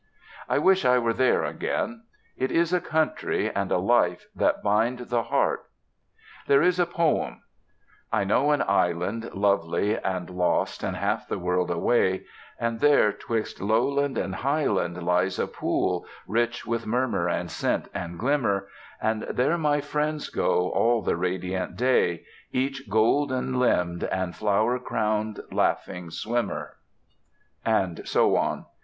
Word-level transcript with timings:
I 0.49 0.57
wish 0.57 0.83
I 0.83 0.97
were 0.97 1.13
there 1.13 1.43
again. 1.43 2.05
It 2.35 2.51
is 2.51 2.73
a 2.73 2.81
country, 2.81 3.53
and 3.53 3.71
a 3.71 3.77
life, 3.77 4.25
that 4.35 4.63
bind 4.63 4.97
the 5.09 5.21
heart. 5.21 5.65
There 6.47 6.63
is 6.63 6.79
a 6.79 6.87
poem: 6.87 7.43
"I 8.11 8.23
know 8.23 8.49
an 8.49 8.63
island, 8.67 9.31
Lovely 9.35 9.95
and 9.99 10.27
lost, 10.31 10.81
and 10.81 10.97
half 10.97 11.27
the 11.27 11.37
world 11.37 11.69
away; 11.69 12.25
And 12.59 12.79
there, 12.79 13.13
'twixt 13.13 13.61
lowland 13.61 14.17
and 14.17 14.33
highland, 14.33 15.03
Lies 15.03 15.37
a 15.37 15.45
pool, 15.45 16.07
rich 16.25 16.65
with 16.65 16.87
murmur 16.87 17.29
and 17.29 17.51
scent 17.51 17.87
and 17.93 18.17
glimmer, 18.17 18.67
And 18.99 19.21
there 19.29 19.59
my 19.59 19.81
friends 19.81 20.29
go, 20.31 20.71
all 20.71 21.03
the 21.03 21.15
radiant 21.15 21.75
day, 21.75 22.25
Each 22.51 22.89
golden 22.89 23.59
limbed 23.59 24.05
and 24.05 24.35
flower 24.35 24.79
crowned 24.79 25.41
laughing 25.51 26.09
swimmer," 26.09 26.77
and 27.63 28.01
so 28.07 28.35
on. 28.35 28.65